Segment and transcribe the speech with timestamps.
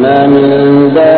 [0.00, 0.44] وما من
[0.94, 1.10] دابة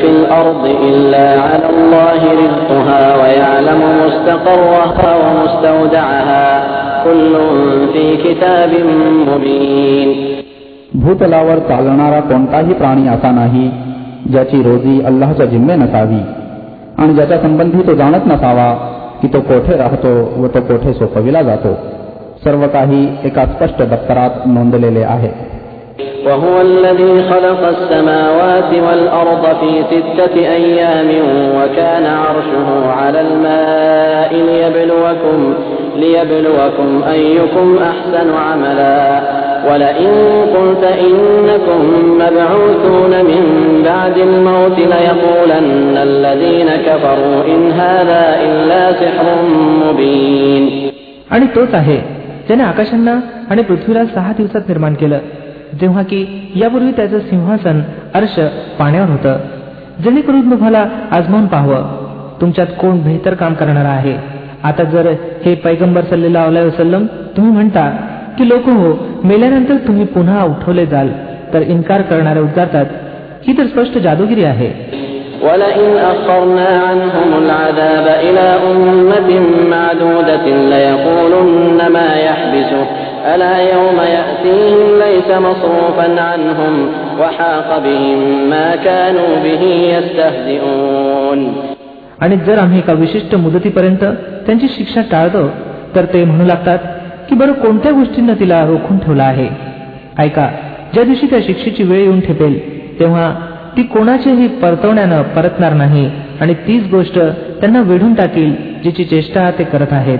[0.00, 6.46] في الأرض إلا على الله رزقها ويعلم مستقرها ومستودعها
[7.04, 7.32] كل
[7.92, 8.70] في كتاب
[9.28, 10.08] مبين
[11.04, 13.70] भूतलावर चालणारा कोणताही प्राणी असा नाही
[14.32, 16.20] ज्याची रोजी अल्लाहच्या जिम्मे नसावी
[16.98, 18.68] आणि ज्याच्या संबंधी तो जाणत नसावा
[19.22, 21.72] की तो कोठे राहतो व तो कोठे सोपविला जातो
[22.46, 25.32] सर्व काही एका स्पष्ट दप्तरात नोंदलेले आहे
[26.26, 31.08] وهو الذي خلق السماوات والأرض في ستة أيام
[31.56, 32.68] وكان عرشه
[33.00, 35.54] على الماء ليبلوكم,
[35.96, 39.20] ليبلوكم أيكم أحسن عملا
[39.68, 40.10] ولئن
[40.56, 41.80] قلت إنكم
[42.22, 43.44] مبعوثون من
[43.84, 49.26] بعد الموت ليقولن الذين كفروا إن هذا إلا سحر
[49.82, 50.64] مبين
[51.30, 52.15] आणि तोच आहे
[52.47, 53.19] ज्याने आकाशांना
[53.49, 55.17] आणि पृथ्वीला सहा दिवसात निर्माण केलं.
[55.81, 57.81] जेव्हा की यापूर्वी त्याचं सिंहासन
[58.13, 58.39] अर्श
[58.79, 59.37] पाण्यावर होतं.
[60.03, 62.07] जेणेकरून तुम्हाला आजमावून पाहावं.
[62.41, 64.17] तुमच्यात कोण बेहतर काम करणार आहे?
[64.63, 65.13] आता जर
[65.45, 67.89] हे पैगंबर सल्लेला वसलम तुम्ही म्हणता
[68.37, 71.09] की लोक हो मेल्यानंतर तुम्ही पुन्हा उठवले जाल
[71.53, 72.85] तर इन्कार करणारे उद्गारतात
[73.47, 74.97] ही तर स्पष्ट जादूगिरी आहे.
[75.46, 79.30] ولئن أخرنا عنهم العذاب إلى أمة
[79.70, 82.84] معدودة ليقولن ما يحبسه
[83.34, 86.74] ألا يوم يأتيهم ليس مصروفا عنهم
[87.20, 89.62] وحاق بهم ما كانوا به
[89.94, 91.40] يستهزئون
[92.22, 94.04] आणि जर आम्ही एका विशिष्ट मुदतीपर्यंत
[94.46, 95.46] त्यांची शिक्षा टाळतो
[95.94, 96.78] तर ते म्हणू लागतात
[97.28, 99.48] की बरं कोणत्या गोष्टींना तिला रोखून ठेवला आहे
[100.18, 100.46] ऐका
[100.94, 102.54] ज्या दिवशी त्या शिक्षेची वेळ येऊन ठेपेल
[103.00, 103.26] तेव्हा
[103.77, 106.11] ती कोणाचेही परतवण्यानं परतणार नाही
[106.41, 107.19] आणि तीच गोष्ट
[107.59, 110.19] त्यांना वेढून टाकील जिची चेष्टा ते करत आहेत.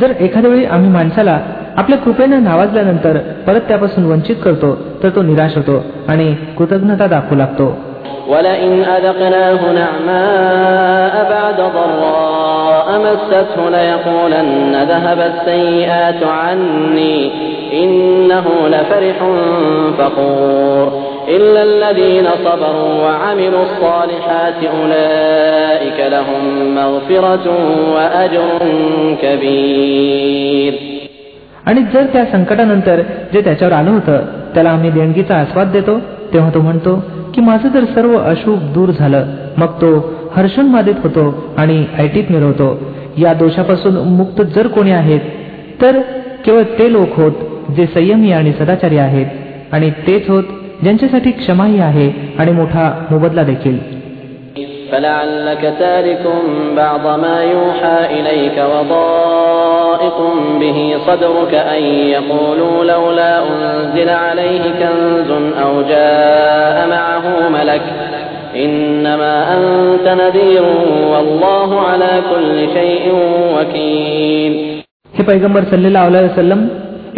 [0.00, 1.40] जर एखाद्या वेळी आम्ही माणसाला
[1.76, 7.91] आपल्या कृपेनं नावाजल्यानंतर परत त्यापासून वंचित करतो तर तो निराश होतो आणि कृतज्ञता दाखवू लागतो.
[8.27, 17.31] ولئن أذقناه نعماء بعد ضراء مسته ليقولن ذهب السيئات عني
[17.83, 19.17] إنه لفرح
[19.97, 20.87] فخور
[21.27, 27.45] إلا الذين صبروا وعملوا الصالحات أولئك لهم مغفرة
[27.95, 28.59] وأجر
[29.21, 30.73] كبير
[31.67, 33.01] आणि जर त्या संकटानंतर
[33.33, 34.17] जे त्याच्यावर आलं होतं
[34.53, 35.97] त्याला आम्ही देणगीचा आस्वाद देतो
[36.33, 36.93] तेव्हा तो म्हणतो
[37.34, 39.26] की माझं तर सर्व अशुभ दूर झालं.
[39.56, 42.80] मग तो हर्षोन्मादित होतो आणि ऐटीत मिरवतो.
[43.18, 45.20] या दोषापासून मुक्त जर कोणी आहेत
[45.80, 46.00] तर
[46.44, 47.32] केवळ ते लोक होत
[47.76, 49.26] जे संयमी आणि सदाचारी आहेत.
[49.72, 50.44] आणि तेच होत
[50.82, 53.78] ज्यांच्यासाठी क्षमाही आहे आणि मोठा मोबदला देखील.
[54.91, 56.23] فلعلك تارك
[56.77, 60.17] بعض ما يوحى إليك وضائق
[60.59, 65.31] به صدرك أن يقولوا لولا أنزل عليه كنز
[65.63, 67.81] أو جاء معه ملك
[68.55, 70.63] إنما أنت نذير
[71.11, 73.05] والله على كل شيء
[73.55, 74.53] وكيل
[75.17, 76.67] हे पैगंबर सल्लेला वसलम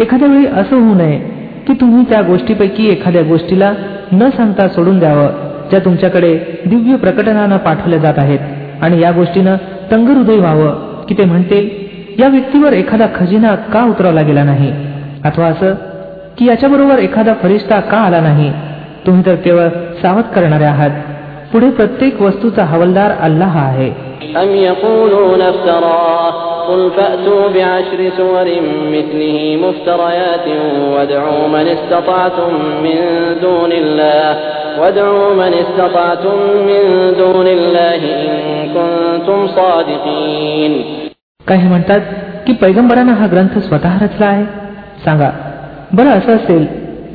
[0.00, 1.18] एखाद्या वेळी असं होऊ नये
[1.66, 3.72] की तुम्ही त्या गोष्टीपैकी एखाद्या गोष्टीला
[4.12, 5.28] न सांगता सोडून द्यावं
[5.70, 6.34] ज्या तुमच्याकडे
[6.66, 9.56] दिव्य प्रकटनानं पाठवल्या जात आहेत आणि या गोष्टीनं
[9.90, 11.68] तंगहृदय व्हावं की ते म्हणतील
[12.20, 14.72] या व्यक्तीवर एखादा खजिना का उतरवला गेला नाही
[15.24, 15.74] अथवा असं
[16.38, 18.50] की याच्याबरोबर एखादा फरिश्ता का आला नाही
[19.06, 19.68] तुम्ही तर केवळ
[20.02, 20.90] सावध करणारे आहात
[21.52, 23.90] पुढे प्रत्येक वस्तूचा हवलदार अल्लाह आहे
[24.36, 26.32] أم يقولون افتراه
[26.68, 28.46] قل فأتوا بعشر سور
[28.92, 30.46] مثله مفتريات
[30.94, 32.50] وادعوا من استطعتم
[32.84, 32.98] من
[33.42, 34.36] دون الله
[34.80, 36.36] وادعوا من استطعتم
[36.68, 36.82] من
[37.18, 38.38] دون الله إن
[38.74, 40.72] كنتم صادقين
[41.46, 42.00] काही म्हणतात
[42.46, 44.44] की पैगंबरानं हा ग्रंथ स्वतः रचला आहे
[45.04, 45.30] सांगा
[45.92, 46.66] बरं असं असेल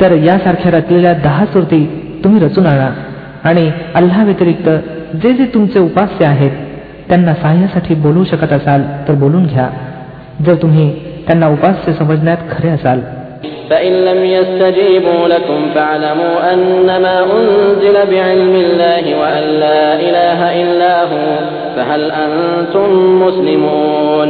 [0.01, 1.81] तर यासारख्या रचलेल्या दहा सुरती
[2.23, 2.89] तुम्ही रचून आणा
[3.43, 4.69] आणि अल्ला व्यतिरिक्त
[5.23, 6.51] जे जे तुमचे उपास्य आहेत
[7.09, 9.69] त्यांना सहाय्यासाठी बोलवू शकत असाल तर बोलून घ्या
[10.45, 10.89] जर तुम्ही
[11.27, 13.01] त्यांना उपास्य समजण्यात खरे असाल
[13.69, 21.25] فإن لم يستجيبوا لكم فاعلموا أنما أنزل بعلم الله وأن لا إله إلا هو
[21.75, 22.89] فهل أنتم
[23.23, 24.29] مسلمون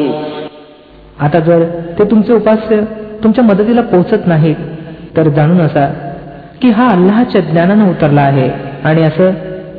[1.25, 1.61] आता जर
[1.97, 2.79] ते तुमचे उपास्य
[3.23, 4.55] तुमच्या मदतीला पोहोचत नाहीत
[5.17, 5.85] तर जाणून असा
[6.61, 8.49] की हा अल्लाच्या ज्ञानानं उतरला आहे
[8.83, 9.31] आणि असं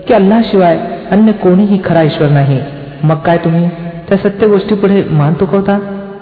[0.09, 0.79] की अल्लाशिवाय
[1.11, 2.61] अन्य कोणीही खरा ईश्वर नाही
[3.03, 3.69] मग काय तुम्ही
[4.09, 5.79] त्या सत्य गोष्टीपुढे मान तुकवता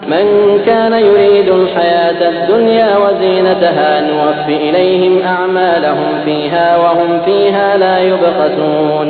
[0.07, 0.25] من
[0.65, 9.07] كان يريد الحياة الدنيا وزينتها نوف إليهم أعمالهم فيها وهم فيها لا يبخسون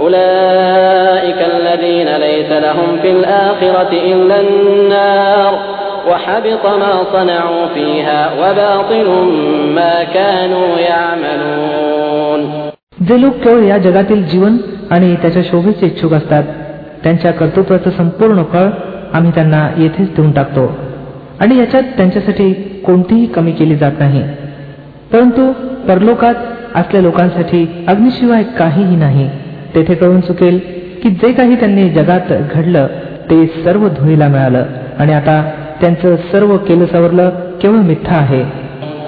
[0.00, 5.52] أولئك الذين ليس لهم في الآخرة إلا النار
[6.08, 9.08] وحبط ما صنعوا فيها وباطل
[9.74, 12.40] ما كانوا يعملون
[13.08, 14.56] जे लोक केवळ या जगातील जीवन
[14.90, 16.44] आणि त्याच्या शोभेचे इच्छुक असतात
[17.02, 18.68] त्यांच्या कर्तृत्वाचं संपूर्ण फळ
[19.13, 20.77] आम्ही त्यांना येथेच देऊन टाकतो.
[21.39, 24.23] आणि याच्यात त्यांच्यासाठी कोणतीही कमी केली जात नाही.
[25.11, 25.51] परंतु
[25.87, 26.35] परलोकात
[26.75, 29.29] असल्या लोकांसाठी अग्निशिवाय काहीही नाही.
[29.75, 30.59] तेथे कळून चुकेल
[31.03, 32.87] की जे काही त्यांनी जगात घडलं
[33.29, 34.65] ते सर्व धुळीला मिळालं.
[34.99, 35.51] आणि आता
[35.81, 38.58] त्यांचं सर्व केलं सवरलं केवळ मिथ्या आहे.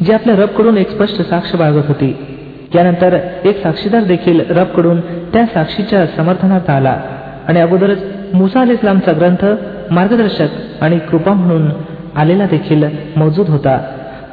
[0.00, 2.16] जी आपल्या रबकडून एक स्पष्ट साक्ष बाळगत होती.
[2.72, 5.00] त्यानंतर एक साक्षीदार देखील रबकडून
[5.32, 6.96] त्या साक्षीच्या समर्थनार्थ आला
[7.48, 8.02] आणि अगोदरच
[8.34, 9.44] मुसा अल इस्लामचा ग्रंथ
[9.90, 11.68] मार्गदर्शक आणि कृपा म्हणून
[12.16, 12.84] आलेला देखील
[13.16, 13.78] मौजूद होता.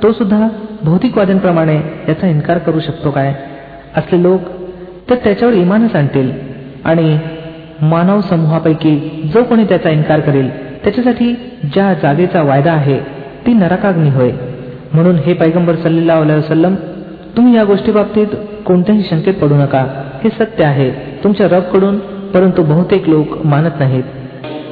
[0.04, 0.48] तो सुद्धा
[0.84, 1.75] भौतिकवाद्यांप्रमाणे
[2.08, 3.34] याचा इन्कार करू शकतो काय?
[3.98, 4.42] असले लोक
[5.10, 6.31] तर त्याच्यावर इमानच आणतील
[6.86, 7.19] आणि
[7.81, 10.50] मानव समूहापैकी जो कोणी त्याचा इन्कार करेल
[10.84, 13.00] त्याच्यासाठी ज्या जागेचा वायदा आहे
[13.48, 14.31] ती नरकाग्नी होय.
[14.94, 16.75] म्हणून हे पैगंबर सल्लेला वसलम
[17.37, 18.37] तुम्ही या गोष्टी बाबतीत
[18.67, 19.84] कोणत्याही शंकेत पडू नका
[20.25, 20.90] हे सत्य आहे
[21.25, 21.99] तुमच्या रबकडून
[22.34, 24.05] परंतु बहुतेक लोक मानत नाहीत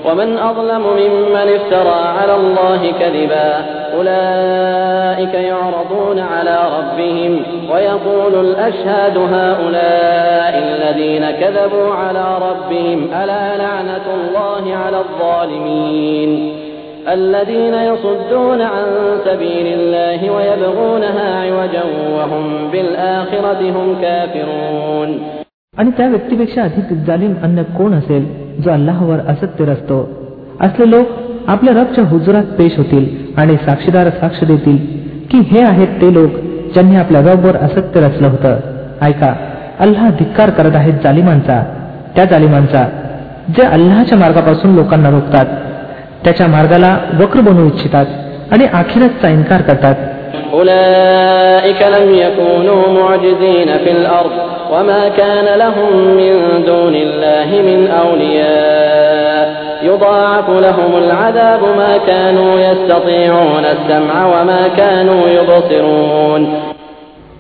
[0.05, 3.51] ومن أظلم ممن افترى على الله كذبا
[3.97, 7.33] أولئك يعرضون على ربهم
[7.71, 16.31] ويقول الأشهاد هؤلاء الذين كذبوا على ربهم ألا لعنة الله على الظالمين
[17.09, 18.87] الذين يصدون عن
[19.25, 21.85] سبيل الله ويبغونها عوجا
[22.17, 25.11] وهم بالآخرة هم كافرون
[25.75, 28.25] आणि त्या व्यक्तीपेक्षा अधिक जालिम अन्य कोण असेल
[28.65, 29.99] जो अल्लाहवर असत्य रचतो
[30.61, 31.07] असले लोक
[31.49, 33.07] आपल्या रबच्या हुजुरात पेश होतील
[33.37, 34.77] आणि साक्षीदार साक्ष देतील
[35.31, 36.31] की हे आहेत ते लोक
[36.75, 38.57] ज्यांनी आपल्या रबवर असत्य रचलं होतं
[39.03, 39.35] ऐका
[39.81, 41.63] अल्लाह धिक्कार करत आहेत जालिमांचा
[42.17, 42.87] त्या जालिमांचा
[43.57, 45.47] जे अल्लाहच्या मार्गापासून लोकांना रोखतात
[46.24, 48.06] त्याच्या मार्गाला वक्र बनवू इच्छितात
[48.52, 49.96] आणि अखेरचा इन्कार करतात.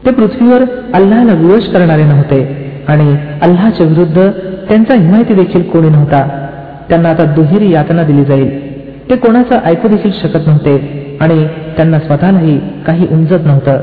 [0.05, 0.61] ते पृथ्वीवर
[0.93, 2.39] अल्लाला विवश करणारे नव्हते
[2.87, 4.31] आणि अल्लाच्या विरुद्ध
[4.69, 6.45] त्यांचा हिमायती देखील कोणी नव्हता.
[6.89, 8.68] त्यांना आता दुहेरी यातना दिली जाईल.
[9.09, 13.77] ते कोणाचं ऐकू देखील शकत नव्हते आणि त्यांना स्वतःलाही काही उमजत नव्हतं.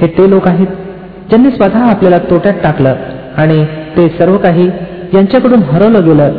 [0.00, 0.66] हे ते लोक आहेत
[1.28, 2.94] ज्यांनी स्वतः आपल्याला तोट्यात टाकलं
[3.36, 4.70] आणि ते सर्व काही
[5.14, 6.30] यांच्याकडून हरवलं गेलं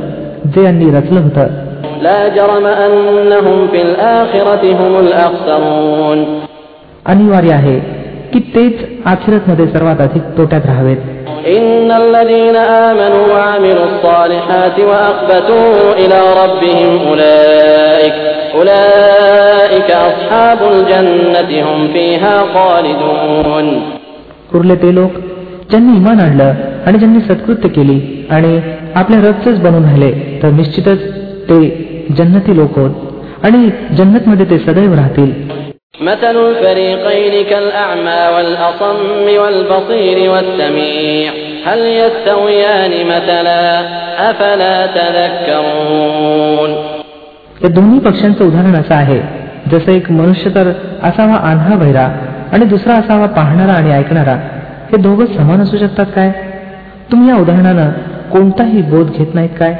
[0.45, 1.47] जे यांनी रचलं होतं.
[7.05, 8.00] अनिवार्य आहे
[8.33, 10.97] की तेच आखिरतमध्ये सर्वात अधिक तोट्यात राहावेत.
[24.55, 25.11] उरले ते लोक
[25.69, 26.53] ज्यांनी इमान आणलं
[26.85, 28.59] आणि ज्यांनी सत्कृत्य केली आणि
[28.95, 31.01] आपल्या रक्तच बनून राहिले तर निश्चितच
[31.49, 31.57] ते
[32.17, 32.91] जन्नती लोक होत
[33.43, 35.60] आणि जन्नतमध्ये ते सदैव राहतील.
[36.00, 41.32] مثل الفريقين كالأعمى والأصم والبصير والسميع
[41.66, 43.80] هل يستويان مثلا
[44.30, 46.70] أفلا تذكرون
[47.62, 49.20] या दोन्ही पक्षांचं उदाहरण असं आहे
[49.70, 50.72] जसं एक मनुष्य तर
[51.02, 52.08] असावा आन्हा बहिरा
[52.52, 54.34] आणि दुसरा असावा पाहणारा आणि ऐकणारा
[54.92, 56.30] हे दोघं समान असू शकतात काय
[57.12, 57.90] तुम्ही या उदाहरणानं
[58.32, 59.74] कोणताही बोध घेत नाहीत काय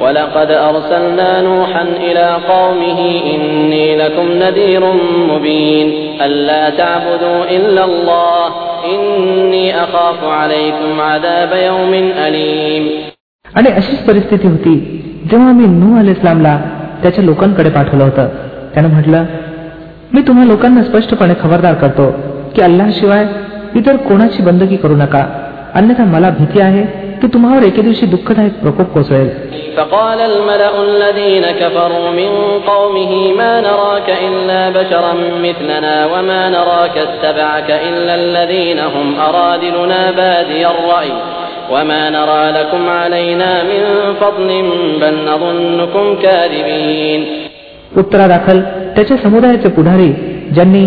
[0.00, 2.98] ولقد أرسلنا نوحا إلى قومه
[3.34, 4.82] إني لكم نذير
[5.30, 5.88] مبين
[6.20, 8.46] ألا تعبدوا إلا الله
[8.84, 11.92] إني أخاف عليكم عذاب يوم
[12.26, 12.84] أليم
[13.44, 14.74] आणि अशीच परिस्थिती होती
[15.30, 16.56] जेव्हा मी नू अल इस्लामला
[17.02, 18.28] त्याच्या लोकांकडे पाठवलं होतं
[18.74, 19.24] त्यानं म्हटलं
[20.14, 22.10] मी तुम्हा लोकांना स्पष्टपणे खबरदार करतो
[22.54, 23.26] की अल्लाशिवाय
[23.74, 25.22] इतर कोणाची बंदगी करू नका
[25.78, 26.82] अन्यथा मला भीती आहे
[27.20, 29.30] की तुम्हावर एके दिवशी दुःखदायक प्रकोप कोसळेल
[29.76, 32.30] فقال الملأ الذين كفروا من
[32.66, 35.14] قومه ما نراك إلا بشرا
[35.46, 41.12] مثلنا وما نراك اتبعك إلا الذين هم أرادلنا بادي الرأي
[41.70, 43.82] وما نرى لكم علينا من
[44.20, 44.50] فضل
[45.00, 47.20] بل نظنكم كاذبين
[47.96, 48.60] उत्तरादाखल
[48.94, 50.10] त्याचे समुदायाचे पुढारी
[50.54, 50.84] ज्यांनी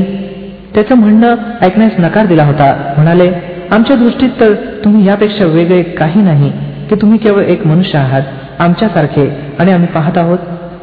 [0.73, 2.67] त्याचं म्हणणं ऐकण्यास नकार दिला होता
[2.97, 3.29] म्हणाले
[3.74, 4.52] आमच्या दृष्टीत तर
[4.84, 6.50] तुम्ही यापेक्षा वेगळे काही नाही
[6.90, 8.22] की तुम्ही केवळ एक मनुष्य आहात
[8.58, 9.28] आमच्यासारखे.
[9.58, 10.38] आणि आम्ही पाहत आहोत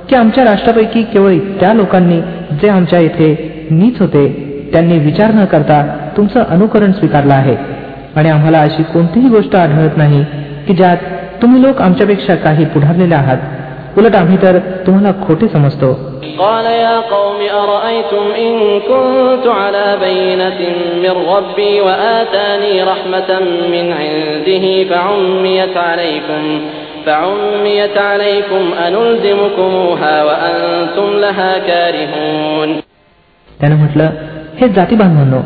[0.10, 2.22] की आमच्या राष्ट्रापैकी केवळ त्या लोकांनी
[2.62, 4.28] जे आमच्या येथे नीच होते
[4.74, 5.82] त्यांनी विचार न करता
[6.18, 7.56] तुमचं अनुकरण स्वीकारलं आहे.
[8.16, 10.26] आणि आम्हाला अशी कोणतीही गोष्ट आढळत नाही
[10.68, 10.98] की ज्यात
[11.42, 13.38] तुम्ही लोक आमच्यापेक्षा काही पुढारलेले आहात.
[13.99, 15.91] उलट आम्ही तर तुम्हाला खोटे समजतो
[16.39, 20.61] قال يا قوم أرأيتم إن كنت على بينة
[21.03, 23.31] من ربي وآتاني رحمة
[23.75, 26.43] من عنده فعميت عليكم
[27.07, 32.71] فعميت عليكم أنلزمكموها وأنتم لها كارهون
[33.61, 34.09] त्यानं म्हटलं
[34.61, 35.41] हे जाती बांधवांनो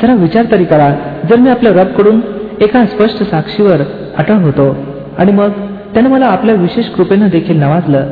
[0.00, 0.90] जरा विचार तरी करा
[1.28, 2.20] जर मी आपल्या रबकडून
[2.60, 3.82] एका स्पष्ट साक्षीवर
[4.18, 4.66] अटळ होतो
[5.18, 5.50] आणि मग
[5.93, 8.07] त्यानं मला आपल्या विशेष कृपेनं देखील नवाजलं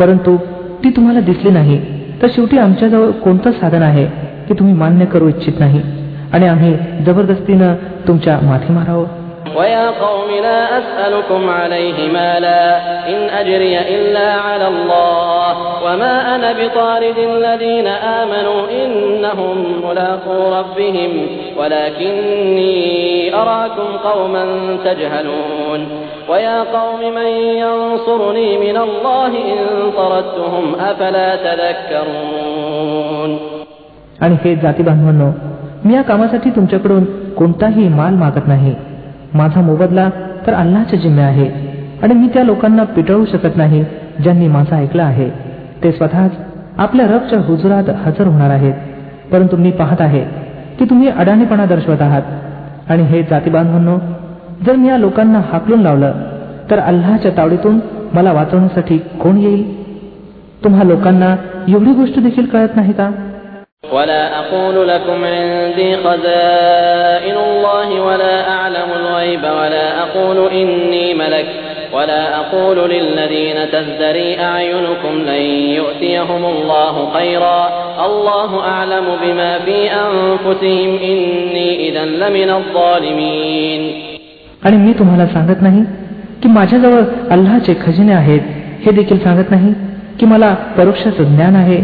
[0.00, 0.36] परंतु
[0.84, 1.80] ती तुम्हाला दिसली नाही.
[2.22, 4.06] तर शेवटी आमच्याजवळ कोणतं साधन आहे
[4.48, 5.82] की तुम्ही मान्य करू इच्छित नाही?
[6.32, 7.74] आणि आम्ही जबरदस्तीनं
[8.08, 9.06] तुमच्या माथी मारावं
[9.57, 12.77] ويا قوم لا أسألكم عليه مالا
[13.09, 15.49] إن أجري إلا على الله
[15.85, 19.57] وما أنا بطارد الذين آمنوا إنهم
[19.89, 21.11] ملاقو ربهم
[21.57, 24.45] ولكني أراكم قوما
[24.85, 25.87] تجهلون
[26.29, 27.27] ويا قوم من
[27.63, 33.31] ينصرني من الله إن طردتهم أفلا تذكرون
[34.23, 35.29] आणि हे जाती बांधवांनो
[35.85, 37.03] मी या कामासाठी तुमच्याकडून
[37.37, 38.73] कोणताही माल मागत नाही
[39.34, 40.10] माझा मोबदला
[40.46, 41.50] तर अल्लाच्या जिम्मे आहे
[42.02, 43.84] आणि मी त्या लोकांना पिटळू शकत नाही
[44.22, 45.30] ज्यांनी माझा ऐकला आहे.
[45.84, 46.30] ते स्वतःच
[46.78, 48.74] आपल्या रबच्या हुजुरात हजर होणार आहेत.
[49.32, 50.20] परंतु मी पाहत आहे
[50.78, 52.22] की तुम्ही अडाणीपणा दर्शवत आहात.
[52.88, 53.98] आणि हे जातीबांधवांनो
[54.66, 56.12] जर मी या लोकांना हाकलून लावलं
[56.70, 57.78] तर अल्लाच्या तावडीतून
[58.12, 59.88] मला वाचवण्यासाठी कोण येईल?
[60.64, 61.36] तुम्हा लोकांना
[61.68, 63.10] एवढी गोष्ट देखील कळत नाही का?
[63.93, 71.45] ولا أقول لكم عندي خزائن الله ولا أعلم الغيب ولا أقول إني ملك
[71.93, 75.43] ولا أقول للذين تزدري أعينكم لن
[75.79, 77.59] يؤتيهم الله خيرا
[78.05, 83.81] الله أعلم بما في أنفسهم إني إذا لمن الظالمين
[84.65, 85.83] आणि मी तुम्हाला सांगत नाही
[86.43, 88.41] की माझ्याजवळ अल्लाचे खजिने आहेत
[88.85, 89.73] हे देखील सांगत नाही
[90.19, 91.77] की मला परोक्षाचं ज्ञान आहे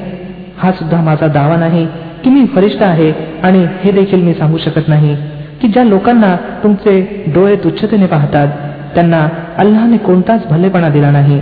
[0.58, 1.86] हा सुद्धा माझा दावा नाही
[2.24, 3.12] की मी फरिष्ठ आहे
[3.44, 5.16] आणि हे देखील मी सांगू शकत नाही
[5.62, 7.00] की ज्या लोकांना तुमचे
[7.36, 8.48] डोळे तुच्छतेने पाहतात
[8.96, 9.28] त्यांना
[9.58, 11.40] अल्लाने कोणताच भल्लेपणा दिला नाही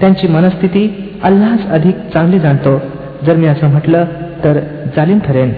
[0.00, 0.88] त्यांची मनस्थिती
[1.22, 2.78] अल्लाच अधिक चांगली जाणतो
[3.26, 4.04] जर मी असं म्हटलं
[4.44, 4.58] तर
[4.96, 5.52] जालिम ठरेन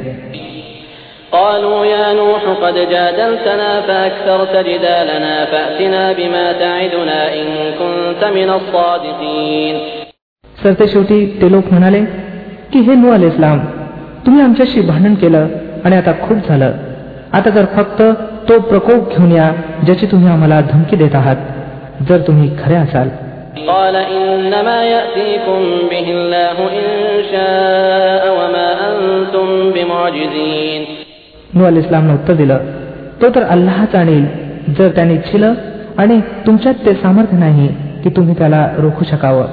[1.32, 7.48] قالوا يا نوح قد جادلتنا فأكثرت جدالنا فأتنا بما تعدنا إن
[7.80, 9.76] كنت من الصادقين
[10.58, 12.00] सर ते शेवटी ते लोक म्हणाले
[12.72, 13.58] की हे नु अल इस्लाम
[14.26, 15.46] तुम्ही आमच्याशी भांडण केलं
[15.84, 16.72] आणि आता खूप झालं
[17.32, 18.02] आता जर फक्त
[18.48, 19.50] तो प्रकोप घेऊन या
[19.84, 21.36] ज्याची तुम्ही आम्हाला धमकी देत आहात
[22.08, 23.08] जर तुम्ही खरे असाल
[23.68, 25.60] قال إنما يأتيكم
[25.90, 26.92] به الله إن
[27.32, 30.82] شاء وما أنتم بمعجزين
[31.56, 32.58] नु अल इस्लामनं उत्तर दिलं
[33.20, 34.24] तो तर अल्लाहच आणील
[34.78, 35.54] जर त्याने इच्छिलं
[35.98, 37.68] आणि तुमच्यात ते सामर्थ्य नाही
[38.04, 39.46] की तुम्ही त्याला रोखू शकावं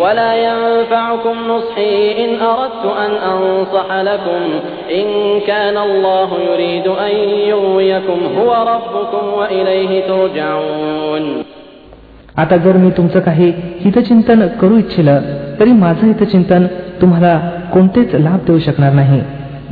[0.00, 4.42] ولا ينفعكم نصحي إن أردت أن أنصح لكم
[4.90, 5.06] إن
[5.46, 7.12] كان الله يريد أن
[7.50, 11.24] يغويكم هو ربكم وإليه ترجعون
[12.38, 13.48] आता जर मी तुमचं काही
[13.80, 15.20] हितचिंतन करू इच्छिलं
[15.60, 16.66] तरी माझं हितचिंतन
[17.00, 17.38] तुम्हाला
[17.72, 19.20] कोणतेच लाभ देऊ शकणार नाही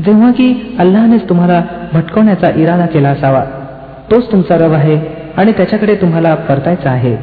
[0.05, 1.63] जेव्हा की अल्लानेच तुम्हाला
[1.93, 3.45] भटकवण्याचा इरादा केला असावा
[4.11, 4.97] तोच तुमचा रब आहे
[5.37, 7.17] आणि त्याच्याकडे तुम्हाला परतायचं आहे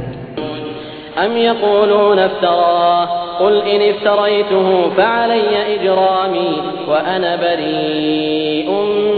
[1.18, 3.06] أم يقولون افتراه
[3.40, 6.52] قل إن افتريته فعلي إجرامي
[6.88, 8.70] وأنا بريء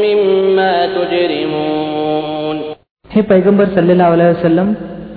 [0.03, 2.57] مما تجرمون
[3.15, 4.71] हे पैगंबर सल्लेला वसलम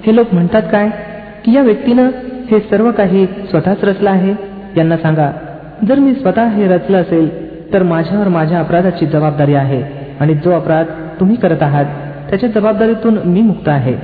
[0.07, 0.89] हे लोक म्हणतात काय
[1.45, 2.11] की या व्यक्तीनं
[2.51, 4.35] हे सर्व काही स्वतःच रचलं आहे
[4.77, 5.31] यांना सांगा
[5.89, 7.29] जर मी स्वतः हे रचलं असेल
[7.73, 9.83] तर माझ्यावर माझ्या अपराधाची जबाबदारी आहे
[10.21, 10.87] आणि जो अपराध
[11.21, 11.85] तुम्ही करत आहात
[12.31, 13.95] त्याच्या जबाबदारीतून मी मुक्त आहे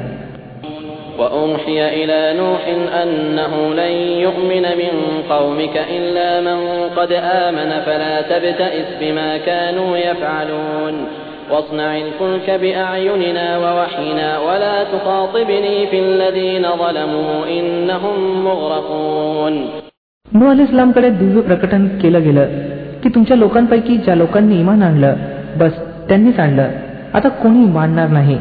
[1.18, 2.62] وأوحي إلى نوح
[3.02, 4.94] أنه لن يؤمن من
[5.30, 6.58] قومك إلا من
[6.96, 10.94] قد آمن فلا تبتئس بما كانوا يفعلون
[11.50, 19.54] واصنع الفلك بأعيننا ووحينا ولا تخاطبني في الذين ظلموا إنهم مغرقون
[20.26, 22.46] नू अल इस्लामकडे दिव्य प्रकटन केलं गेलं
[23.02, 25.14] की तुमच्या लोकांपैकी ज्या लोकांनी इमान आणलं
[25.56, 25.74] बस
[26.08, 26.70] त्यांनीच आणलं
[27.14, 28.38] आता कोणी मानणार नाही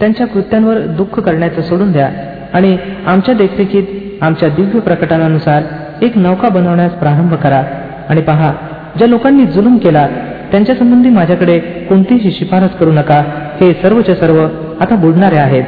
[0.00, 2.08] त्यांच्या कृत्यांवर दुःख करण्याचं सोडून द्या
[2.52, 2.76] आणि
[3.06, 5.62] आमच्या देखरेखीत आमच्या दिव्य प्रकटनानुसार
[6.02, 7.62] एक नौका बनवण्यास प्रारंभ करा
[8.08, 8.52] आणि पहा
[8.96, 10.06] ज्या लोकांनी जुलूम केला
[10.50, 13.22] त्यांच्या संबंधी माझ्याकडे कोणतीही शिफारस करू नका
[13.60, 14.46] हे सर्वचे सर्व
[14.80, 15.64] आता बुडणारे आहेत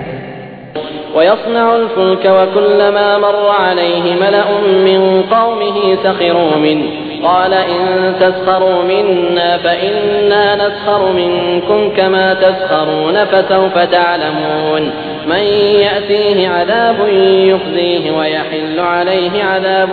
[1.16, 4.48] ويصنع الفلك وكلما مر عليه ملأ
[4.86, 7.82] من قومه سخروا منه قال إن
[8.20, 14.82] تسخروا منا فإنا نسخر منكم كما تسخرون فسوف تعلمون
[15.28, 15.44] من
[15.80, 16.98] يأتيه عذاب
[17.44, 19.88] يخزيه ويحل عليه عذاب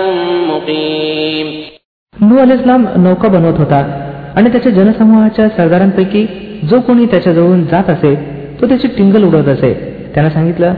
[0.49, 1.47] مقيم
[2.15, 3.77] नू अल इस्लाम नौका बनवत होता
[4.37, 6.25] आणि त्याच्या जनसमूहाच्या सरदारांपैकी
[6.69, 8.15] जो कोणी त्याच्याजवळून जात असे
[8.61, 9.73] तो त्याची टिंगल उडवत असे
[10.15, 10.73] त्यानं सांगितलं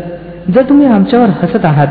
[0.56, 1.88] जर तुम्ही आमच्यावर हसत आहात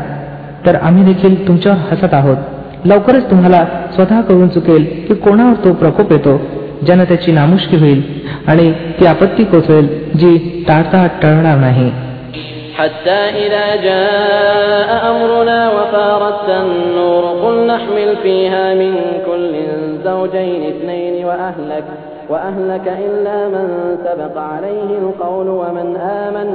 [0.65, 2.37] तर आम्ही देखील तुमच्यावर हसत आहोत
[2.85, 3.63] लवकरच तुम्हाला
[3.95, 6.39] स्वतः कळून चुकेल की कोणावर तो प्रकोप येतो
[6.85, 8.01] ज्यानं त्याची नामुष्की होईल
[8.47, 11.91] आणि ती आपत्ती कोसळेल जी टाळता टळणार नाही
[12.77, 18.93] حتى إذا جاء أمرنا وفارت النور قل نحمل فيها من
[19.25, 19.53] كل
[20.03, 21.83] زوجين اثنين وأهلك
[22.29, 23.65] وأهلك إلا من
[24.05, 25.87] سبق عليه القول ومن
[26.25, 26.49] آمن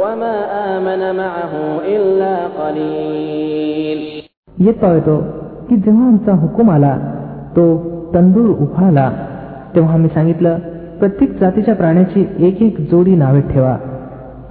[0.00, 0.36] وما
[0.74, 1.54] آمن معه
[1.86, 4.00] إلا قليل
[4.58, 5.16] येतो येतो
[5.69, 6.97] की जेव्हा आमचा हुकूम आला
[7.55, 7.77] तो
[8.13, 9.11] तंदूर उफाळला
[9.75, 10.59] तेव्हा आम्ही सांगितलं
[10.99, 13.77] प्रत्येक जातीच्या प्राण्याची एक एक जोडी नावे ठेवा.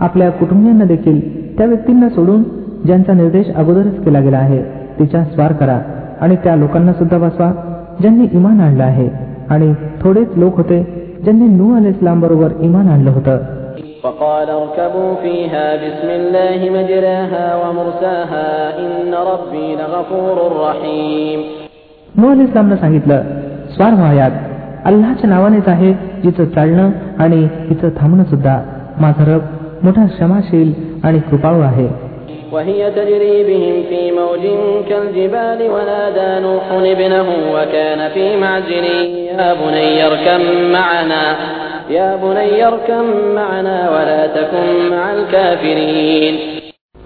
[0.00, 1.18] आपल्या कुटुंबियांना देखील
[1.58, 2.42] त्या व्यक्तींना सोडून
[2.87, 4.62] ज्यांचा निर्देश अगोदरच केला गेला आहे
[4.99, 5.80] तिच्या स्वार करा
[6.20, 7.52] आणि त्या लोकांना सुद्धा बसवा
[8.00, 9.08] ज्यांनी इमान आणलं आहे.
[9.50, 10.82] आणि थोडेच लोक होते
[11.25, 13.38] ज्यांनी नू अल इस्लाम बरोबर इमान आणलं होतं.
[14.05, 18.47] وقال اركبوا فيها بسم الله مجراها ومرساها
[18.79, 21.39] إن ربي لغفور رحيم
[22.19, 23.21] नू अल इस्लामनं सांगितलं
[23.75, 24.31] स्वार व्हायात
[24.85, 25.91] अल्लाच्या नावानेच आहे
[26.23, 28.55] जिचं चालणं आणि तिचं थांबणं सुद्धा
[29.01, 29.41] माझा रब
[29.83, 30.73] मोठा क्षमाशील
[31.03, 31.87] आणि कृपाळू आहे
[32.51, 34.44] وهي تجري بهم في موج
[34.89, 38.85] كالجبال ونادى نوح ابنه وكان في معزل
[39.31, 40.41] يا بني اركب
[40.74, 41.24] معنا
[41.89, 46.35] يا بني اركب معنا ولا تكن مع الكافرين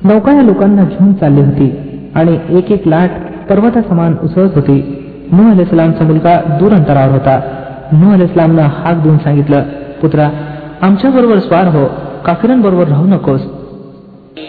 [0.09, 1.67] नौका या लोकांना घेऊन चालली होती
[2.15, 3.11] आणि एक एक लाट
[3.49, 4.77] पर्वतासमान उसळत होती
[5.31, 7.35] नू अल इस्लामचा मुलगा दूर अंतरावर होता
[7.99, 9.63] नू अल इस्लामनं हाक देऊन सांगितलं
[10.01, 10.29] पुत्रा
[10.87, 11.85] आमच्या बरोबर स्वार हो
[12.25, 13.41] काफिरांबरोबर राहू नकोस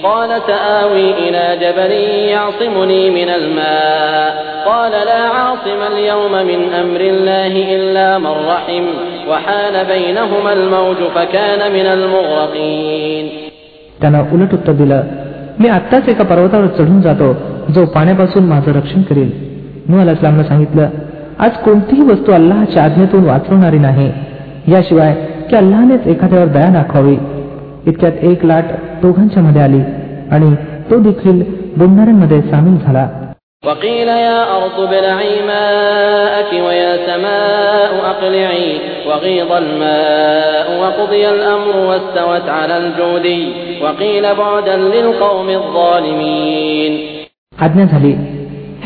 [0.02, 1.92] قال سآوي إلى جبل
[2.28, 4.30] يعصمني من الماء
[4.66, 8.84] قال لا عاصم اليوم من أمر الله إلا من رحم
[9.30, 13.26] وحال بينهما الموج فكان من المغرقين
[14.00, 15.00] त्यानं उलट उत्तर दिलं
[15.60, 17.32] मी आत्ताच एका पर्वतावर चढून जातो
[17.74, 19.30] जो पाण्यापासून माझं रक्षण करेल
[19.88, 20.88] नू अल इस्लामनं सांगितलं
[21.38, 24.10] आज कोणतीही वस्तू अल्लाहच्या आज्ञेतून वाचवणारी नाही
[24.72, 25.14] याशिवाय
[25.50, 27.16] की अल्लाहनेच एखाद्यावर दया दाखवावी
[27.86, 29.80] इतक्यात एक लाट दोघांच्या मध्ये आली
[30.30, 30.54] आणि
[30.90, 31.42] तो देखील
[31.76, 33.06] बुडणाऱ्यांमध्ये सामील झाला
[33.62, 38.68] وقيل يا أرض ابلعي ماءك ويا سماء أقلعي
[39.08, 43.42] وغيض الماء وقضي الأمر واستوت على الجودي
[43.82, 46.92] وقيل بعدا للقوم الظالمين
[47.64, 48.12] आज्ञा झाली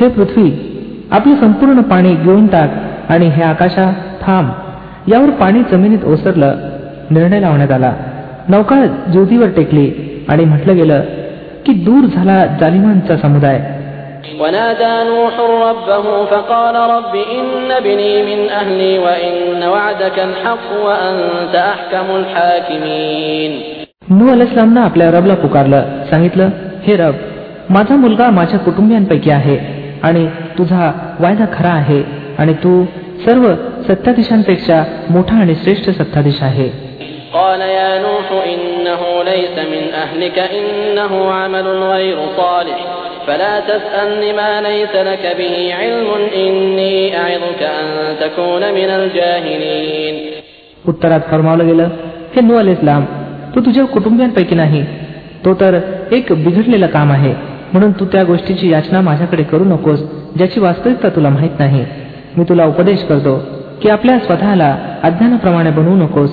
[0.00, 0.48] हे पृथ्वी
[1.10, 2.70] आपले संपूर्ण पाणी घेऊन टाक
[3.12, 3.90] आणि हे आकाशा
[4.22, 4.48] थांब
[5.12, 6.50] यावर पाणी जमिनीत ओसरलं
[7.10, 7.92] निर्णय लावण्यात आला
[8.48, 9.90] नौका ज्योतीवर टेकली
[10.28, 11.00] आणि म्हटलं गेलं
[11.66, 13.60] की दूर झाला जालिमांचा समुदाय
[14.40, 23.52] ونادى نوح ربه فقال رب إن ابني من أهلي وإن وعدك الحق وأنت أحكم الحاكمين
[24.10, 26.50] नू अल इस्लामनं आपल्या रबला पुकारलं सांगितलं
[26.86, 27.14] हे रब
[27.70, 29.56] माझा मुलगा माझ्या कुटुंबियांपैकी आहे
[30.02, 30.26] आणि
[30.58, 32.02] तुझा वायदा खरा आहे
[32.38, 32.84] आणि तू
[33.26, 33.46] सर्व
[33.88, 36.68] सत्ताधीशांपेक्षा मोठा आणि श्रेष्ठ सत्ताधीश आहे
[37.34, 42.78] قال يا نوح إنه ليس من أهلك إنه عمل غير صالح
[43.26, 47.86] فلا تسألن ما ليس لك به علم إني أعظك أن
[48.20, 50.14] تكون من الجاهلين
[50.86, 51.88] उत्तरात फरमावलं गेलं
[52.34, 53.04] हे नू अल इस्लाम
[53.54, 54.82] तू तुझ्या कुटुंबियांपैकी नाही
[55.44, 55.78] तो तर
[56.12, 57.32] एक बिघडलेलं काम आहे
[57.72, 60.00] म्हणून तू त्या गोष्टीची याचना माझ्याकडे करू नकोस
[60.36, 61.84] ज्याची वास्तविकता तुला माहीत नाही
[62.36, 63.34] मी तुला उपदेश करतो
[63.82, 66.30] की आपल्या स्वतःला अज्ञानाप्रमाणे बनवू नकोस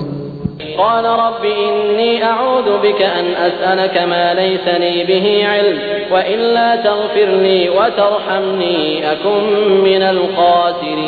[0.78, 5.78] قال رب إني أعوذ بك أن أسألك ما ليس لي به علم
[6.12, 8.78] وإلا تغفر لي وترحمني
[9.12, 9.44] أكن
[9.84, 10.02] من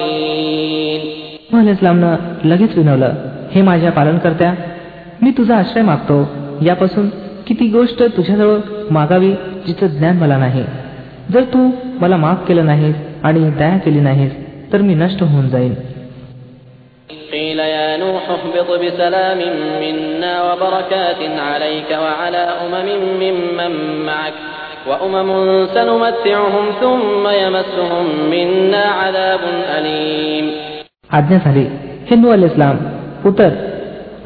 [0.00, 1.00] الخاسرين
[1.52, 2.12] मुहम्मद इस्लामनं
[2.44, 3.12] लगेच विनवलं
[3.52, 4.50] हे माझ्या पालनकर्त्या
[5.22, 6.18] मी तुझा आश्रय मागतो
[6.62, 7.08] यापासून
[7.46, 8.58] की ती गोष्ट तुझ्याजवळ
[8.90, 9.32] मागावी
[9.66, 10.64] जिचं ज्ञान मला नाही
[11.32, 11.60] जर तू
[12.00, 14.32] मला माफ केलं नाहीस आणि दया केली नाहीस
[14.72, 15.74] तर मी नष्ट होऊन जाईन
[17.32, 19.38] قيل يا نوح اهبط بسلام
[19.82, 22.88] منا وبركات عليك وعلى أمم
[23.22, 23.72] ممن
[24.06, 24.36] معك
[24.88, 29.40] وأمم سنمتعهم ثم يمسهم منا عذاب
[29.78, 30.46] أليم
[31.18, 31.64] आज्ञा झाली
[32.08, 32.76] हे नु अल इस्लाम
[33.28, 33.50] उतर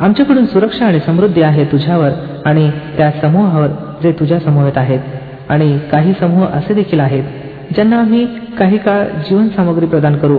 [0.00, 2.10] आमच्याकडून सुरक्षा आणि समृद्धी आहे तुझ्यावर
[2.46, 2.64] आणि
[2.96, 3.68] त्या समूहावर
[4.02, 5.00] जे तुझ्या समूहात आहेत
[5.50, 7.24] आणि काही समूह असे देखील आहेत
[7.74, 8.24] ज्यांना आम्ही
[8.58, 10.38] काही काळ जीवन सामग्री प्रदान करू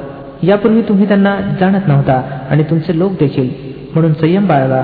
[0.42, 3.48] यापूर्वी तुम्ही त्यांना जाणत नव्हता आणि तुमचे लोक देखील
[3.94, 4.82] म्हणून संयम बाळगा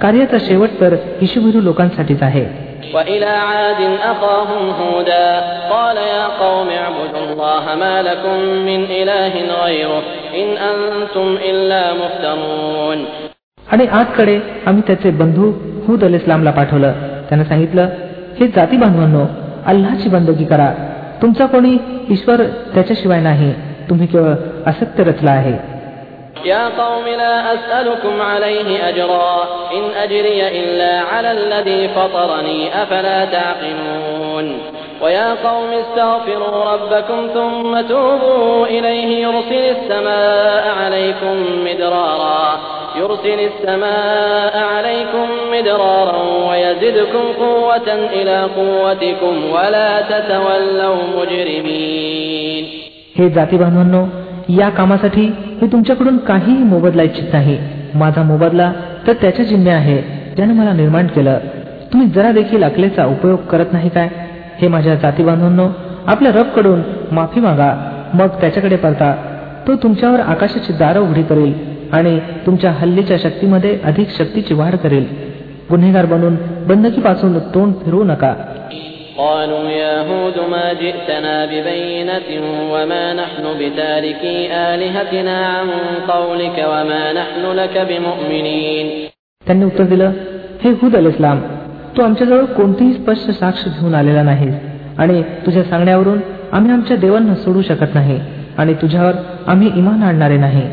[0.00, 2.46] कार्याचा शेवट तर हिशुभिरू लोकांसाठीच आहे
[2.94, 5.26] وإلى عاد أخاهم هودا
[5.70, 8.36] قال يا قوم اعبدوا الله ما لكم
[8.68, 10.02] من إله غيره
[10.40, 12.98] إن أنتم إلا مفترون
[13.66, 15.50] आणि आजकडे आम्ही त्याचे बंधू
[15.86, 16.92] हुद अल इस्लामला पाठवलं
[17.28, 17.88] त्यानं सांगितलं
[18.40, 19.24] हे जाती बांधवांनो
[19.66, 20.68] अल्लाची बंदगी करा
[21.22, 21.76] तुमचा कोणी
[22.10, 22.42] ईश्वर
[22.74, 23.52] त्याच्याशिवाय नाही
[23.88, 24.32] तुम्ही केवळ
[24.66, 25.72] असत्य रचला आहे
[26.44, 29.44] يا قوم لا أسألكم عليه أجرا
[29.76, 34.58] إن أجري إلا على الذي فطرني أفلا تعقلون
[35.02, 42.60] ويا قوم استغفروا ربكم ثم توبوا إليه يرسل السماء عليكم مدرارا
[42.96, 52.64] يرسل السماء عليكم مدرارا ويزدكم قوة إلى قوتكم ولا تتولوا مجرمين
[53.17, 54.05] हे जाती बांधवांनो
[54.49, 55.27] या कामासाठी
[55.61, 57.57] मी तुमच्याकडून काहीही मोबदला इच्छित नाही.
[57.95, 58.73] माझा मोबदला
[59.07, 60.01] तर त्याच्या जिम्मे आहे.
[60.35, 61.37] ज्याने मला निर्माण केलं.
[61.93, 64.09] तुम्ही जरा देखील अकलेचा उपयोग करत नाही काय?
[64.61, 65.69] हे माझ्या जाती बांधवांनो
[66.07, 67.91] आपल्या रबकडून माफी मागा.
[68.13, 69.15] मग त्याच्याकडे परता
[69.67, 71.53] तो तुमच्यावर आकाशाची दारं उघडी करेल
[71.91, 75.05] आणि तुमच्या हल्लीच्या शक्तीमध्ये अधिक शक्तीची वाढ करेल.
[75.69, 76.35] गुन्हेगार बनून
[76.67, 78.33] बंदकीपासून तोंड फिरवू नका.
[79.18, 82.28] قالوا يا هود ما جئتنا ببينة
[82.72, 84.36] وما نحن بتاركي
[84.70, 85.68] آلهتنا عن
[86.08, 88.86] قولك وما نحن لك بمؤمنين
[89.46, 90.10] त्यांनी उत्तर दिलं
[90.62, 91.38] हे हुद अल इस्लाम
[91.96, 94.54] तू आमच्याजवळ कोणतीही स्पष्ट साक्ष घेऊन आलेला नाहीस
[94.98, 96.20] आणि तुझ्या सांगण्यावरून
[96.52, 98.18] आम्ही आमच्या देवांना सोडू शकत नाही
[98.58, 99.14] आणि तुझ्यावर
[99.52, 100.64] आम्ही इमान आणणारे नाही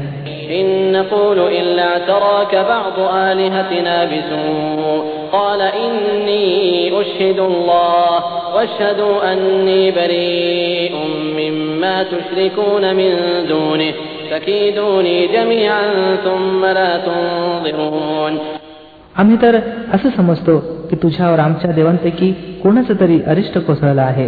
[0.59, 2.95] إن نقول إلا اعتراك بعض
[3.29, 5.03] آلهتنا بسوء
[5.33, 8.15] قال إني أشهد الله
[8.55, 10.93] واشهدوا أني بريء
[11.39, 13.11] مما تشركون من
[13.49, 13.91] دونه
[14.31, 18.37] فكيدوني جميعا ثم لا تنظرون
[19.19, 19.55] आम्ही तर
[19.93, 20.57] असं समजतो
[20.89, 22.31] की तुझ्यावर आमच्या देवांपैकी
[22.63, 24.27] कोणाचं तरी अरिष्ट कोसळलं आहे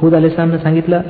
[0.00, 1.02] हुद अल इस्लामनं सांगितलं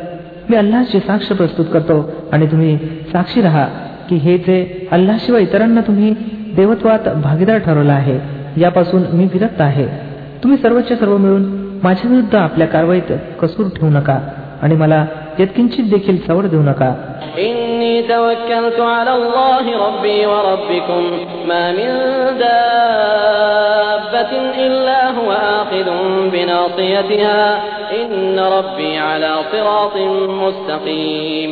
[0.50, 1.98] मी अल्लाची साक्ष प्रस्तुत करतो
[2.32, 2.76] आणि तुम्ही
[3.12, 3.66] साक्षी राहा
[4.08, 4.58] की हे जे
[4.92, 6.12] अल्लाशिवाय इतरांना तुम्ही
[6.56, 8.18] देवत्वात भागीदार ठरवलं आहे
[8.56, 9.86] यापासून मी विरक्त आहे
[10.42, 11.44] तुम्ही सर्वच्या सर्व मिळून
[11.82, 14.18] माझ्या विरुद्ध आपल्या कारवाईत कसूर ठेवू नका
[14.62, 15.04] आणि मला
[15.38, 16.90] यत्किंचित देखील सवड देऊ नका
[17.38, 21.02] إني توكلت على الله ربي وربكم
[21.48, 21.90] ما من
[22.42, 24.32] دابة
[24.66, 25.88] إلا هو آخذ
[26.32, 27.40] بناصيتها
[28.00, 29.96] إن ربي على صراط
[30.42, 31.50] مستقيم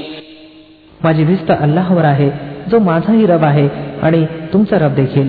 [1.00, 2.30] माझी भिस्त अल्लाहवर आहे
[2.70, 3.68] जो माझाही रब आहे
[4.02, 5.28] आणि तुमचा रब देखील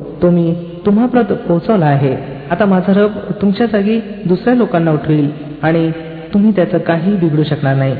[0.22, 0.52] तो मी
[0.86, 2.14] तुम्हापर्यंत पोहोचवला आहे
[2.50, 5.30] आता माझा रब तुमच्या जागी दुसऱ्या लोकांना उठवेल
[5.62, 5.90] आणि
[6.34, 7.94] तुम्ही त्याचं काही बिघडू शकणार नाही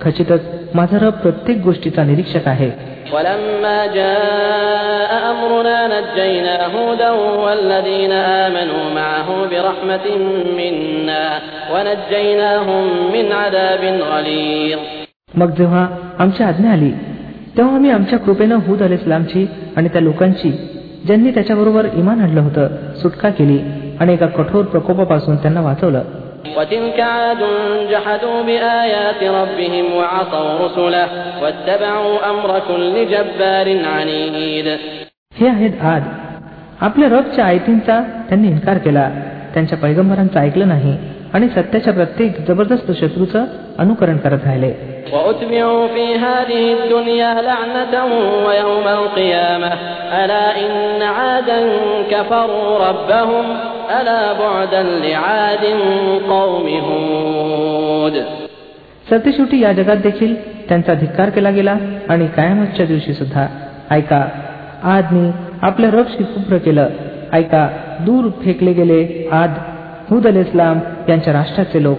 [0.00, 2.70] खचितच माझा रब प्रत्येक गोष्टीचा निरीक्षक आहे
[3.12, 7.10] ولما جاء أمرنا نجينا هودا
[7.44, 10.06] والذين آمنوا معه برحمة
[10.58, 11.26] منا
[11.72, 14.78] ونجيناهم من عذاب غليظ
[15.34, 15.86] मग जेव्हा
[16.18, 16.90] आमची आज्ञा आली
[17.56, 20.50] तेव्हा आम्ही आमच्या कृपेनं हुद अल इस्लामची आणि त्या लोकांची
[21.06, 22.68] ज्यांनी त्याच्याबरोबर इमान आणलं होतं
[23.02, 23.58] सुटका केली
[24.00, 26.02] आणि एका कठोर प्रकोपापासून त्यांना वाचवलं
[26.56, 27.40] وتلك عاد
[27.90, 31.06] جحدوا بآيات ربهم وعصوا رسله
[31.42, 34.68] واتبعوا أمر كل جبار عنيد
[35.32, 36.02] हे आहेत आद
[36.80, 39.08] आपल्या रबच्या आयतींचा त्यांनी इन्कार केला
[39.54, 40.96] त्यांच्या पैगंबरांचं ऐकलं नाही
[41.32, 43.44] आणि सत्याच्या प्रत्येक जबरदस्त शत्रूचं
[43.78, 44.72] अनुकरण करत राहिले
[45.12, 47.94] وأتبعوا في هذه الدنيا لعنة
[48.46, 49.72] ويوم القيامة
[50.14, 51.60] ألا إن عادا
[52.10, 53.44] كفروا ربهم
[53.90, 55.64] ألا بعدا لعاد
[56.28, 58.16] قوم هود
[59.10, 60.34] सरतेशेवटी या जगात देखील
[60.68, 61.76] त्यांचा धिक्कार केला गेला
[62.08, 63.46] आणि कायमतच्या दिवशी सुद्धा
[63.90, 64.22] ऐका
[64.94, 65.30] आदनी
[65.62, 66.88] आपल्या रबशी कुप्र केलं
[67.32, 67.68] ऐका
[68.06, 69.54] दूर फेकले गेले आद
[70.10, 71.98] हुद अल इस्लाम यांच्या राष्ट्राचे लोक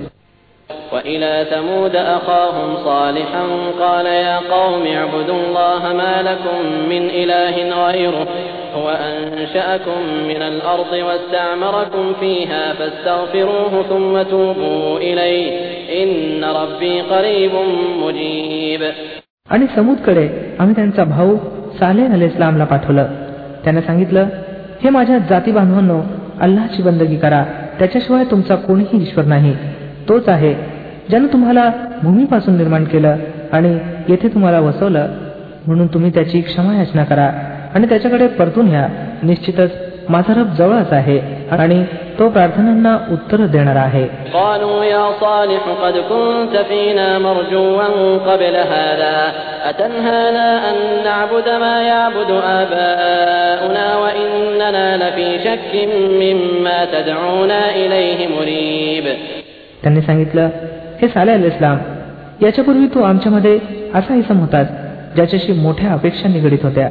[0.94, 3.44] وإلى ثمود أخاهم صالحا
[3.80, 7.56] قال يا قوم اعبدوا الله ما لكم من إله
[7.88, 8.28] غيره
[8.76, 15.48] هو أنشأكم من الأرض واستعمركم فيها فاستغفروه ثم توبوا إليه
[16.02, 17.52] إن ربي قريب
[18.04, 18.84] مجيب
[19.50, 20.28] आणि समुदकडे
[20.60, 21.36] आम्ही त्यांचा भाऊ
[21.80, 23.06] सालेह अल इस्लामला पाठवलं
[23.64, 24.28] त्याने सांगितलं
[24.82, 26.00] हे माझ्या जाती बांधवांनो
[26.42, 27.44] अल्लाची बंदगी करा
[27.80, 29.54] त्याच्याशिवाय तुमचा कोणीही ईश्वर नाही
[30.10, 30.54] तोच आहे
[31.10, 31.70] ज्यानं तुम्हाला
[32.04, 33.18] भूमीपासून निर्माण केलं
[33.54, 33.78] आणि
[34.10, 35.08] येथे तुम्हाला वसवलं
[35.68, 37.30] म्हणून तुम्ही त्याची क्षमा याचना करा
[37.76, 38.88] आणि त्याच्याकडे परतून या
[39.24, 39.72] निश्चितच
[40.10, 41.18] माझा रब जवळच आहे
[41.52, 41.84] आणि
[42.20, 47.84] तो प्रार्थनांना उत्तर देणारा आहे قالوا يا صالح قد كنت فينا مرجوا
[48.28, 49.16] قبل هذا
[49.66, 55.72] أتنهانا أن نعبد ما يعبد آباؤنا وإننا لفي شك
[56.22, 59.06] مما تدعونا إليه مريب
[59.83, 60.49] त्यांनी सांगितलं
[61.03, 61.79] हे साले अल इस्लाम
[62.43, 63.59] याच्यापूर्वी तू आमच्यामध्ये
[63.95, 64.67] असा इसम होतास
[65.15, 66.89] ज्याच्याशी मोठ्या अपेक्षा निगडीत होत्या.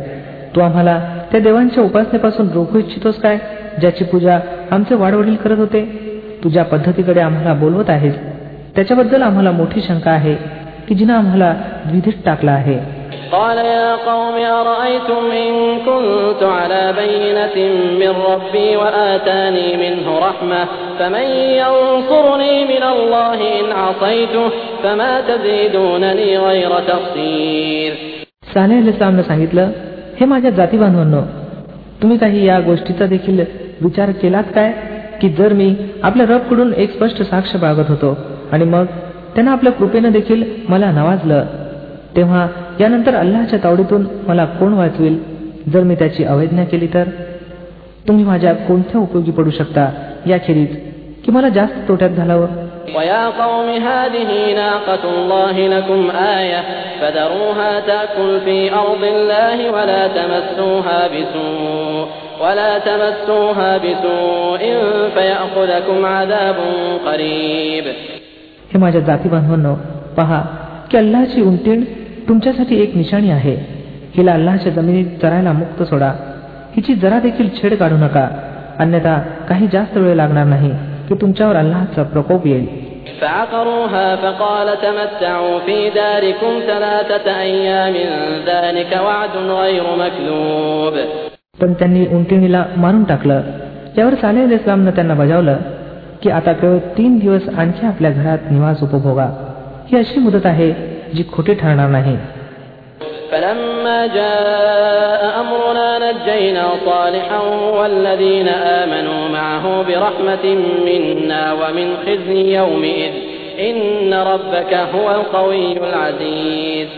[0.56, 1.00] तू आम्हाला
[1.32, 3.38] त्या देवांच्या उपासनेपासून रोखू इच्छितोस काय
[3.82, 4.40] ज्याची पूजा
[4.72, 5.84] आमचे वाडवडील करत होते?
[6.44, 8.16] तू ज्या पद्धतीकडे आम्हाला बोलवत आहेस
[8.76, 10.36] त्याच्याबद्दल आम्हाला मोठी शंका आहे
[10.88, 11.54] की जिनं आम्हाला
[11.86, 13.01] द्विधीत टाकला आहे.
[13.33, 17.57] قال يا قوم أرأيتم إن كنت على بينة
[18.01, 20.65] من ربي وآتاني منه رحمة
[20.99, 21.27] فمن
[21.63, 24.49] ينصرني من الله إن عصيته
[24.83, 27.93] فما تزيدونني غير تقصير
[28.55, 29.71] साले अल इस्लामनं सांगितलं
[30.21, 31.21] हे माझ्या जाती बांधवांनो
[32.03, 33.45] तुम्ही काही या गोष्टीचा देखील
[33.81, 34.73] विचार केलात काय
[35.21, 35.69] की जर मी
[36.03, 38.17] आपल्या रबकडून एक स्पष्ट साक्ष बाळगत होतो
[38.53, 38.85] आणि मग
[39.35, 41.45] त्यानं आपल्या कृपेनं देखील मला नवाजलं
[42.17, 42.47] तेव्हा
[42.82, 45.24] यानंतर अल्लाच्या तावडीतून मला कोण वाचवेल?
[45.74, 47.04] जर मी त्याची अवैज्ञा केली तर?
[48.08, 49.92] तुम्ही माझ्या कोणत्या उपयोगी पडू शकता?
[50.28, 50.78] याखेरीज
[51.26, 52.48] की मला जास्त तोट्यात घालावं?
[68.74, 69.76] हे माझ्या जाती बांधवांनो
[70.18, 70.42] पहा
[70.92, 71.84] की अल्लाची उंटीण
[72.32, 73.58] तुमच्यासाठी एक निशाणी आहे.
[74.18, 76.08] हिला अल्लाच्या जमिनीत चरायला मुक्त सोडा.
[76.76, 78.28] हिची जरा देखील छेड काढू नका.
[78.80, 80.72] अन्यथा काही जास्त वेळ लागणार नाही
[81.10, 82.68] की तुमच्यावर अल्लाहचा प्रकोप येईल.
[91.62, 93.42] पण त्यांनी उंटिणीला मारून टाकलं.
[93.98, 95.58] यावर सालेल इस्लामनं त्यांना बजावलं
[96.24, 99.48] की आता केवळ तीन दिवस आणखी आपल्या घरात निवास उपभोगा.
[99.92, 102.17] ही अशी मुदत आहे जी खोटी ठरणार नाही
[103.33, 107.41] فلما جاء أمرنا نجينا صالحا
[107.79, 108.49] والذين
[108.83, 110.45] آمنوا معه برحمة
[110.87, 113.15] منا ومن خزي يومئذ
[113.61, 116.89] إن ربك هو القوي العزيز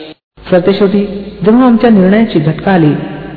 [0.50, 1.00] सरतेशेवटी
[1.44, 2.92] जेव्हा आमच्या निर्णयाची झटका आली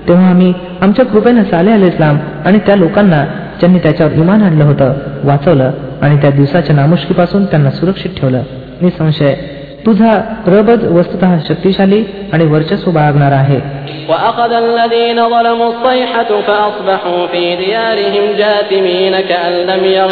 [0.08, 3.24] तेव्हा आम्ही आमच्या कृपेनं साले अल इस्लाम आणि त्या लोकांना
[3.60, 4.94] ज्यांनी त्याच्यावर इमान आणलं होतं
[5.28, 8.44] वाचवलं आणि त्या दिवसाच्या नामुष्कीपासून त्यांना सुरक्षित ठेवलं
[8.82, 9.34] निसंशय
[9.87, 13.61] तुझा प्रबद वस्तुत शक्तिशाली आणि वर्चस्व बाळगणारा आहे.